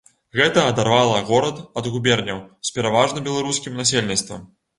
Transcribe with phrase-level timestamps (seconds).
[0.37, 4.43] Гэта адарвала горад ад губерняў з пераважна беларускім насельніцтвам.